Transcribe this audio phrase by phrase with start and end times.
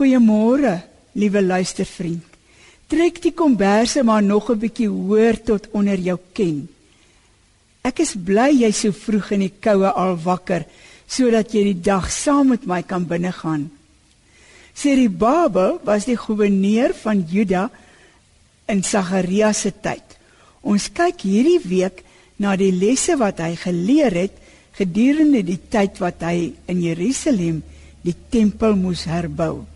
[0.00, 0.78] Goeiemôre,
[1.12, 2.24] liewe luistervriend.
[2.88, 6.68] Trek die komberse maar nog 'n bietjie hoër tot onder jou ken.
[7.84, 10.64] Ek is bly jy so vroeg in die koue al wakker
[11.06, 13.70] sodat jy die dag saam met my kan binnegaan.
[14.74, 17.70] Serubabel was die goewerneur van Juda
[18.68, 20.16] in Sagaria se tyd.
[20.62, 22.04] Ons kyk hierdie week
[22.38, 24.32] na die lesse wat hy geleer het
[24.72, 27.62] gedurende die tyd wat hy in Jerusalem
[28.02, 29.66] die tempel moes herbou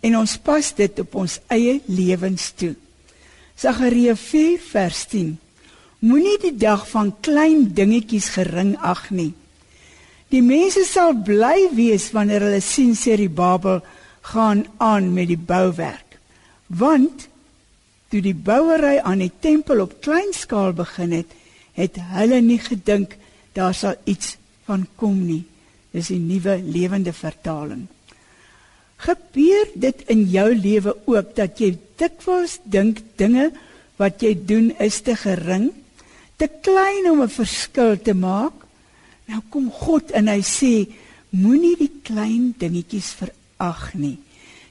[0.00, 2.74] en ons pas dit op ons eie lewens toe.
[3.60, 5.34] Sagaria 4 vers 10.
[6.00, 9.32] Moenie die dag van klein dingetjies gering ag nie.
[10.30, 13.82] Die mense sal bly wees wanneer hulle sien Serubabel
[14.30, 16.16] gaan aan met die bouwerk.
[16.66, 17.26] Want
[18.10, 21.34] toe die bouery aan die tempel op klein skaal begin het,
[21.76, 23.16] het hulle nie gedink
[23.54, 25.42] daar sal iets van kom nie.
[25.90, 27.88] Dis die nuwe lewende vertaling.
[29.00, 33.48] Gebeur dit in jou lewe ook dat jy dikwels dink dinge
[34.00, 35.70] wat jy doen is te gering,
[36.36, 38.52] te klein om 'n verskil te maak?
[39.26, 40.88] Nou kom God en hy sê
[41.30, 44.18] moenie die klein dingetjies verag nie.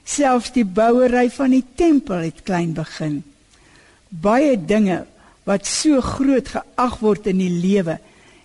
[0.04, 3.22] Selfs die bouery van die tempel het klein begin.
[4.08, 5.06] Baie dinge
[5.44, 7.98] wat so groot geag word in die lewe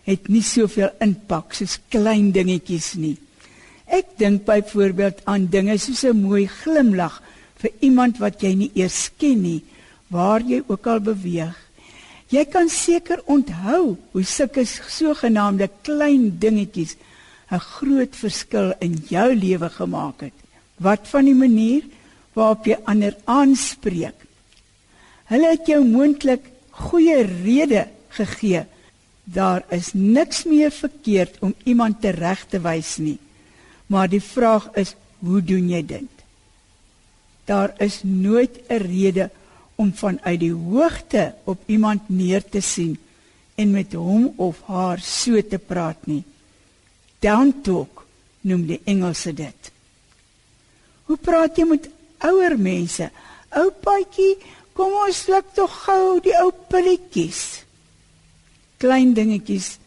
[0.05, 3.17] het nie soveel impak soos klein dingetjies nie.
[3.85, 7.21] Ek dink byvoorbeeld aan dinge soos 'n mooi glimlag
[7.61, 9.63] vir iemand wat jy nie eers ken nie,
[10.09, 11.55] waar jy ook al beweeg.
[12.29, 16.97] Jy kan seker onthou hoe sulke sogenaamde klein dingetjies
[17.51, 20.33] 'n groot verskil in jou lewe gemaak het.
[20.77, 21.83] Wat van die manier
[22.33, 24.15] waarop jy ander aanspreek?
[25.25, 26.41] Hulle het jou moontlik
[26.71, 28.65] goeie rede gegee.
[29.23, 33.17] Daar is niks meer verkeerd om iemand te reg te wys nie.
[33.87, 36.23] Maar die vraag is, hoe doen jy dit?
[37.45, 39.29] Daar is nooit 'n rede
[39.75, 42.97] om vanuit die hoogte op iemand neer te sien
[43.55, 46.23] en met hom of haar so te praat nie.
[47.19, 48.05] Down talk
[48.41, 49.71] noem die Engelse dit.
[51.05, 53.09] Hoe praat jy met ouer mense?
[53.49, 54.35] Ou paatjie,
[54.73, 57.63] kom ons sluk tog gou die ou pilletjies.
[58.77, 59.77] Klein dingetjies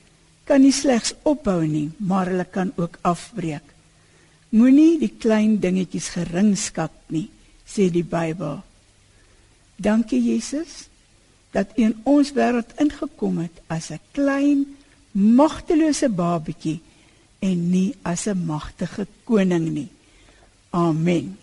[0.48, 3.77] kan nie slegs opbou nie, maar hulle kan ook afbreek.
[4.50, 7.28] Moenie die klein dingetjies geringskat nie,
[7.68, 8.62] sê die Bybel.
[9.76, 10.86] Dankie Jesus
[11.52, 14.66] dat U in ons wêreld ingekom het as 'n klein
[15.12, 16.80] magtelose babatjie
[17.40, 19.88] en nie as 'n magtige koning nie.
[20.70, 21.36] Amen.